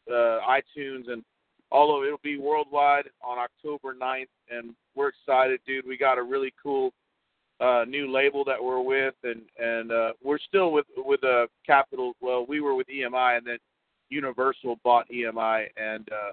[0.10, 1.24] uh iTunes and
[1.72, 5.88] all of it'll be worldwide on October 9th and we're excited, dude.
[5.88, 6.94] We got a really cool
[7.62, 12.14] uh new label that we're with and and uh we're still with with uh Capitol
[12.22, 13.58] well, we were with EMI and then
[14.10, 16.32] Universal bought EMI and uh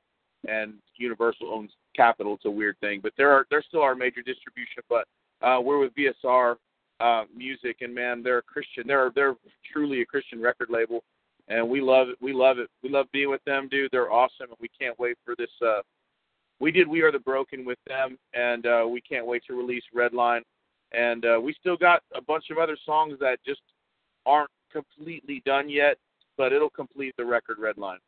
[0.49, 2.35] and Universal owns Capitol.
[2.35, 4.83] It's a weird thing, but they're they're still our major distribution.
[4.89, 5.07] But
[5.43, 6.57] uh, we're with VSR
[7.01, 8.85] uh, Music, and man, they're a Christian.
[8.87, 9.35] They're they're
[9.73, 11.03] truly a Christian record label,
[11.49, 12.17] and we love it.
[12.21, 12.69] We love it.
[12.83, 13.91] We love being with them, dude.
[13.93, 15.51] They're awesome, and we can't wait for this.
[15.65, 15.83] uh
[16.61, 19.85] We did We Are the Broken with them, and uh we can't wait to release
[19.95, 20.43] Redline.
[20.93, 23.61] And uh we still got a bunch of other songs that just
[24.27, 25.97] aren't completely done yet,
[26.37, 27.99] but it'll complete the record Redline.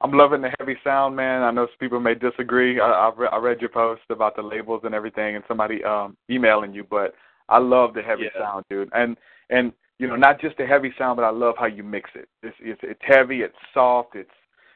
[0.00, 1.42] I'm loving the heavy sound, man.
[1.42, 2.80] I know some people may disagree.
[2.80, 6.16] I, I've re- I read your post about the labels and everything, and somebody um
[6.30, 7.14] emailing you, but
[7.48, 8.40] I love the heavy Yeah.
[8.40, 8.90] sound, dude.
[8.94, 9.16] And
[9.50, 12.28] and you know, not just the heavy sound, but I love how you mix it.
[12.42, 14.30] It's it's it's heavy, it's soft, it's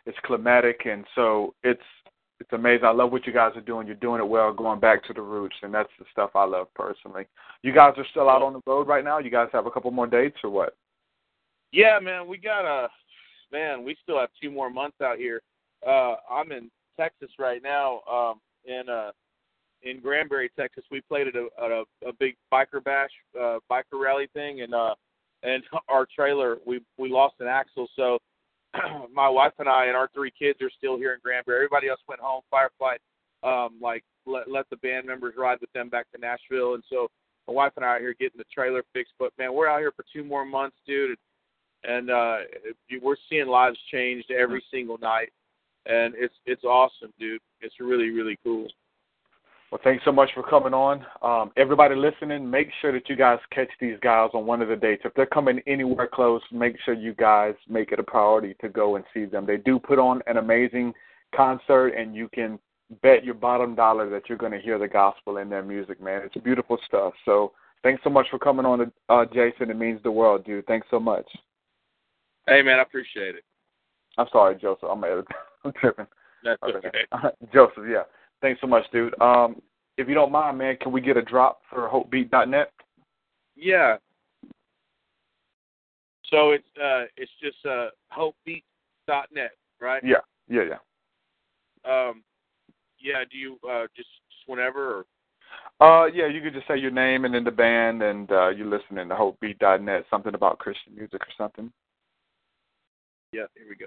[0.04, 1.82] it's climatic, and so it's
[2.40, 2.84] it's amazing.
[2.84, 3.86] I love what you guys are doing.
[3.86, 6.66] You're doing it well, going back to the roots, and that's the stuff I love
[6.74, 7.24] personally.
[7.62, 9.18] You guys are still out on the road right now.
[9.18, 10.76] You guys have a couple more dates or what?
[11.72, 12.88] Yeah, man, we got a
[13.52, 13.84] man.
[13.84, 15.40] We still have two more months out here.
[15.86, 18.00] Uh, I'm in Texas right now.
[18.10, 19.12] Um, in uh,
[19.82, 20.84] in Granbury, Texas.
[20.90, 24.74] We played at a at a, a big biker bash, uh, biker rally thing, and
[24.74, 24.94] uh,
[25.42, 27.88] and our trailer we we lost an axle.
[27.96, 28.18] So
[29.12, 31.56] my wife and I and our three kids are still here in Granbury.
[31.56, 32.42] Everybody else went home.
[32.50, 32.96] Firefly,
[33.42, 37.08] um, like let let the band members ride with them back to Nashville, and so
[37.46, 39.14] my wife and I are here getting the trailer fixed.
[39.18, 41.16] But man, we're out here for two more months, dude
[41.86, 42.38] and uh
[43.02, 45.32] we're seeing lives changed every single night
[45.86, 48.66] and it's it's awesome dude it's really really cool
[49.70, 51.04] Well, thanks so much for coming on.
[51.22, 54.76] Um, everybody listening, make sure that you guys catch these guys on one of the
[54.76, 55.02] dates.
[55.04, 58.94] If they're coming anywhere close, make sure you guys make it a priority to go
[58.94, 59.44] and see them.
[59.44, 60.94] They do put on an amazing
[61.34, 62.60] concert, and you can
[63.02, 66.22] bet your bottom dollar that you're going to hear the gospel in their music, man.
[66.24, 67.12] It's beautiful stuff.
[67.24, 67.50] So
[67.82, 69.70] thanks so much for coming on, uh, Jason.
[69.70, 70.66] It means the world, dude.
[70.66, 71.26] Thanks so much.
[72.46, 73.42] hey man i appreciate it
[74.16, 74.88] I'm sorry, Joseph.
[74.88, 75.02] I'm,
[75.64, 76.06] I'm tripping.
[76.44, 76.88] that's Okay.
[76.88, 77.04] okay
[77.52, 78.04] Joseph, yeah.
[78.40, 79.18] Thanks so much, dude.
[79.20, 79.60] Um,
[79.96, 82.70] if you don't mind, man, can we get a drop for HopeBeat.net?
[83.56, 83.96] yeah
[86.30, 90.16] so it's uh it's just uh hopebeat.net right Yeah,
[90.48, 92.08] yeah, yeah.
[92.08, 92.22] um
[93.00, 95.06] yeah do you uh just just whenever or
[95.80, 98.66] Uh, yeah, you could just say your name and then the band, and uh, you're
[98.66, 101.70] listening to HopeBeat.net, something about Christian music or something.
[103.32, 103.86] Yeah, here we go.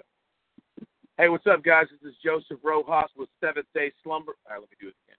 [1.19, 1.85] Hey, what's up, guys?
[1.91, 4.35] This is Joseph Rojas with Seventh Day Slumber.
[4.45, 5.17] All right, let me do it again.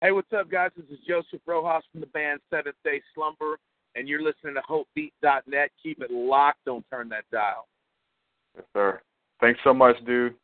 [0.00, 0.72] Hey, what's up, guys?
[0.76, 3.60] This is Joseph Rojas from the band Seventh Day Slumber,
[3.94, 5.70] and you're listening to HopeBeat.net.
[5.80, 6.64] Keep it locked.
[6.66, 7.68] Don't turn that dial.
[8.56, 9.00] Yes, sir.
[9.40, 10.34] Thanks so much, dude.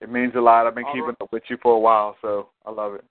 [0.00, 0.68] It means a lot.
[0.68, 1.16] I've been All keeping right.
[1.20, 3.04] up with you for a while, so I love it.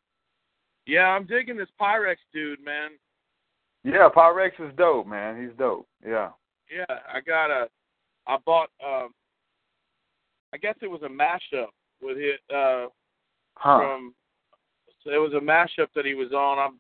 [0.88, 2.92] Yeah, I'm digging this Pyrex dude, man.
[3.84, 5.42] Yeah, Pyrex is dope, man.
[5.42, 5.86] He's dope.
[6.02, 6.30] Yeah.
[6.74, 7.68] Yeah, I got a.
[8.26, 8.70] I bought.
[8.82, 9.10] um
[10.54, 11.68] I guess it was a mashup
[12.02, 12.40] with it.
[12.54, 12.88] Uh,
[13.56, 13.80] Huh.
[13.80, 14.14] from
[15.04, 16.58] so it was a mashup that he was on.
[16.60, 16.80] I'm,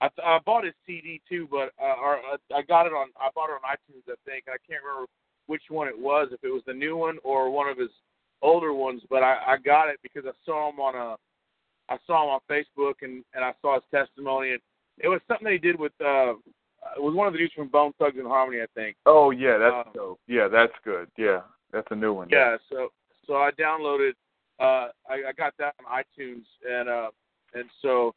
[0.00, 3.30] I I bought his CD too, but uh, or uh, I got it on I
[3.34, 4.44] bought it on iTunes I think.
[4.46, 5.06] I can't remember
[5.46, 7.90] which one it was, if it was the new one or one of his
[8.42, 9.02] older ones.
[9.10, 11.16] But I I got it because I saw him on a
[11.92, 14.60] I saw him on Facebook and and I saw his testimony and
[14.98, 16.34] it was something that he did with uh
[16.96, 18.96] it was one of the dudes from Bone Thugs and Harmony I think.
[19.04, 20.20] Oh, yeah, that's Um, dope.
[20.28, 21.08] Yeah, that's good.
[21.18, 21.40] Yeah,
[21.72, 22.28] that's a new one.
[22.30, 22.90] Yeah, so
[23.30, 24.12] so I downloaded.
[24.58, 27.10] Uh, I, I got that on iTunes, and uh,
[27.54, 28.12] and so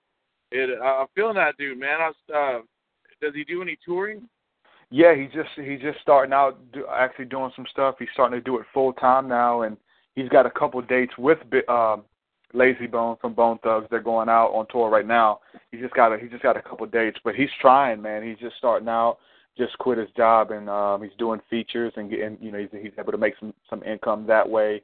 [0.52, 0.80] it.
[0.82, 2.02] I'm feeling that dude, man.
[2.02, 2.65] I was, uh,
[3.21, 4.28] does he do any touring?
[4.89, 7.95] Yeah, he just he's just starting out do, actually doing some stuff.
[7.99, 9.78] He's starting to do it full time now, and
[10.15, 11.38] he's got a couple dates with
[11.69, 12.04] um,
[12.54, 13.88] Layzie Bone from Bone Thugs.
[13.91, 15.41] They're going out on tour right now.
[15.71, 18.23] He just got a he just got a couple dates, but he's trying, man.
[18.23, 19.19] He's just starting out.
[19.56, 22.93] Just quit his job, and um, he's doing features and getting you know he's he's
[22.97, 24.82] able to make some some income that way.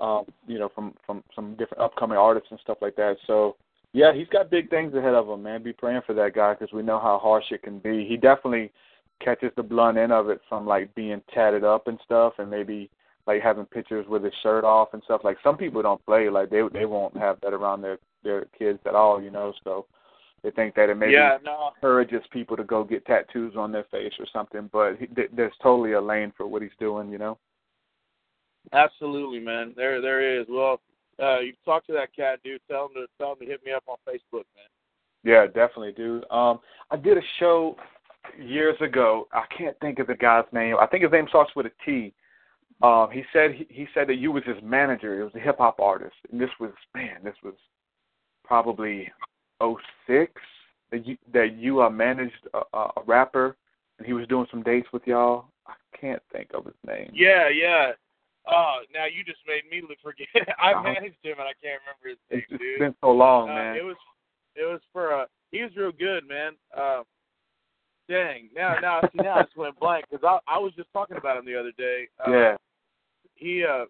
[0.00, 3.16] Um, you know from from some different upcoming artists and stuff like that.
[3.26, 3.56] So
[3.92, 5.62] yeah, he's got big things ahead of him, man.
[5.62, 8.06] Be praying for that guy because we know how harsh it can be.
[8.08, 8.72] He definitely
[9.20, 12.90] catches the blunt end of it from like being tatted up and stuff, and maybe
[13.26, 15.20] like having pictures with his shirt off and stuff.
[15.24, 18.78] Like some people don't play like they they won't have that around their their kids
[18.86, 19.52] at all, you know.
[19.64, 19.86] So
[20.42, 21.70] they think that it maybe Yeah, no.
[21.74, 24.68] encourages people to go get tattoos on their face or something.
[24.72, 27.38] But he, th- there's totally a lane for what he's doing, you know.
[28.72, 29.74] Absolutely, man.
[29.76, 30.46] There, there is.
[30.48, 30.80] Well,
[31.20, 32.60] uh, you talk to that cat, dude.
[32.70, 34.68] Tell him to tell him to hit me up on Facebook, man.
[35.24, 36.24] Yeah, definitely, dude.
[36.30, 36.60] Um,
[36.90, 37.76] I did a show
[38.38, 39.28] years ago.
[39.32, 40.76] I can't think of the guy's name.
[40.80, 42.12] I think his name starts with a T.
[42.82, 45.20] Um, he said he, he said that you was his manager.
[45.20, 47.54] It was a hip hop artist, and this was man, this was
[48.44, 49.10] probably
[49.60, 50.32] oh six
[50.90, 53.56] that you that you uh, managed a, a a rapper,
[53.98, 55.46] and he was doing some dates with y'all.
[55.66, 57.10] I can't think of his name.
[57.14, 57.92] Yeah, yeah.
[58.46, 60.26] Oh, now you just made me forget.
[60.58, 60.82] I Uh-huh.
[60.82, 62.78] managed him, and I can't remember his name, It's, it's dude.
[62.80, 63.76] been so long, Uh, man.
[63.76, 63.96] It was
[64.54, 66.52] it was for uh he was real good, man.
[66.76, 67.04] Um
[68.08, 68.48] dang.
[68.54, 71.36] Now, now, see, now I just went blank because I, I was just talking about
[71.38, 72.08] him the other day.
[72.26, 72.56] Uh, yeah.
[73.34, 73.86] He, uh,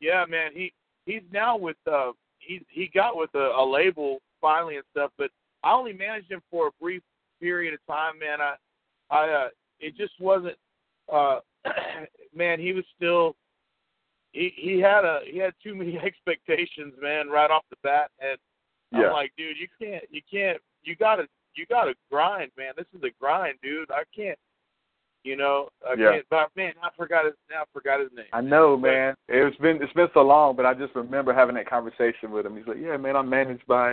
[0.00, 0.50] yeah, man.
[0.54, 0.72] He,
[1.06, 5.30] he's now with, uh, he, he got with a, a label finally and stuff, but
[5.62, 7.02] I only managed him for a brief
[7.40, 8.40] period of time, man.
[8.40, 8.54] I,
[9.14, 9.48] I, uh,
[9.78, 10.56] it just wasn't,
[11.12, 11.40] uh,
[12.34, 12.58] man.
[12.58, 13.36] He was still,
[14.32, 18.38] he, he had a, he had too many expectations, man, right off the bat, and
[18.92, 19.06] Yeah.
[19.06, 22.72] I'm like, dude, you can't, you can't, you gotta, you gotta grind, man.
[22.76, 23.90] This is a grind, dude.
[23.90, 24.38] I can't,
[25.24, 26.10] you know, I Yeah.
[26.12, 26.26] can't.
[26.30, 28.26] But man, I forgot his, now I forgot his name.
[28.32, 29.14] I know, man.
[29.28, 32.56] It's been it's been so long, but I just remember having that conversation with him.
[32.56, 33.92] He's like, "Yeah, man, I'm managed by,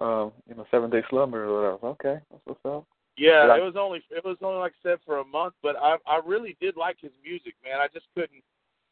[0.00, 2.84] um, you know, Seven Day Slumber or whatever." Okay, that's what's up.
[3.16, 5.76] Yeah, I- it was only, it was only like I said for a month, but
[5.76, 7.80] I, I really did like his music, man.
[7.80, 8.42] I just couldn't,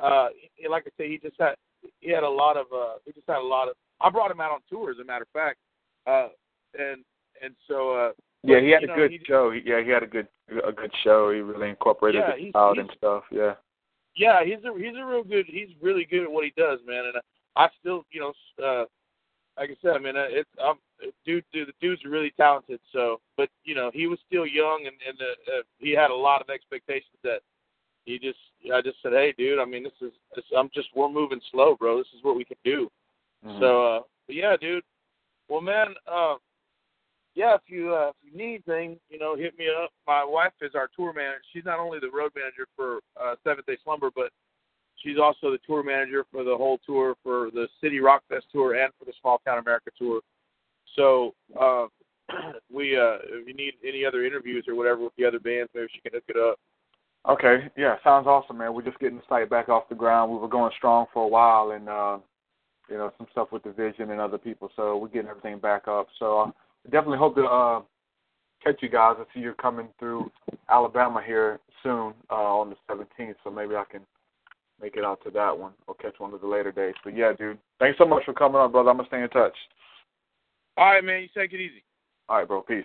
[0.02, 0.28] uh,
[0.68, 1.54] like I said, he just had,
[2.00, 3.74] he had a lot of, uh, he just had a lot of.
[4.00, 5.58] I brought him out on tour, as a matter of fact,
[6.06, 6.28] uh,
[6.78, 7.04] and
[7.42, 9.50] and so, uh, Yeah, but, he had a know, good he- show.
[9.50, 10.28] He, yeah, he had a good
[10.66, 11.30] a good show.
[11.32, 13.24] He really incorporated Yeah, the crowd and stuff.
[13.30, 13.54] Yeah.
[14.14, 15.46] Yeah, he's a he's a real good.
[15.48, 17.04] He's really good at what he does, man.
[17.06, 17.14] And
[17.56, 18.32] I still, you know,
[18.62, 18.84] uh,
[19.56, 20.76] like I said, I mean, uh, it's I'm
[21.24, 22.80] dude, dude, the dude's really talented.
[22.92, 26.14] So, but you know, he was still young, and and uh, uh, he had a
[26.14, 27.40] lot of expectations that
[28.04, 28.38] he just.
[28.72, 31.76] I just said, hey, dude, I mean, this is this, I'm just we're moving slow,
[31.76, 31.98] bro.
[31.98, 32.90] This is what we can do.
[33.44, 33.60] Mhm.
[33.60, 34.84] So, uh, but yeah, dude.
[35.48, 36.36] Well, man, uh,
[37.34, 39.90] yeah, if you uh, if you need anything, you know, hit me up.
[40.06, 41.42] My wife is our tour manager.
[41.52, 44.30] She's not only the road manager for uh, Seventh Day Slumber, but
[44.96, 48.74] she's also the tour manager for the whole tour for the City Rock Fest tour
[48.74, 50.20] and for the Small Town America tour.
[50.94, 51.86] So uh,
[52.72, 55.88] we, uh, if you need any other interviews or whatever with the other bands, maybe
[55.94, 56.58] she can hook it up.
[57.28, 58.74] Okay, yeah, sounds awesome, man.
[58.74, 60.32] We're just getting the site back off the ground.
[60.32, 62.18] We were going strong for a while, and uh,
[62.90, 64.70] you know, some stuff with the vision and other people.
[64.74, 66.08] So we're getting everything back up.
[66.18, 66.52] So
[66.84, 67.82] I definitely hope to uh,
[68.62, 69.16] catch you guys.
[69.18, 70.30] I see you're coming through
[70.68, 73.36] Alabama here soon uh, on the 17th.
[73.44, 74.02] So maybe I can
[74.80, 76.94] make it out to that one or catch one of the later days.
[77.04, 78.90] But yeah, dude, thanks so much for coming on, brother.
[78.90, 79.54] I'm gonna stay in touch.
[80.76, 81.22] All right, man.
[81.22, 81.84] You take it easy.
[82.28, 82.62] All right, bro.
[82.62, 82.84] Peace.